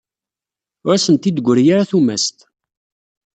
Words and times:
Ur 0.87 0.93
asent-d-teggri 0.95 1.63
ara 1.73 1.89
tumast. 1.89 2.37